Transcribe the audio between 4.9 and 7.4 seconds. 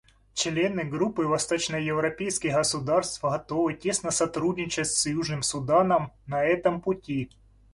Южным Суданом на этом пути.